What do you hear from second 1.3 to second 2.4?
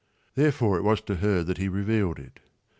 that he revealed it.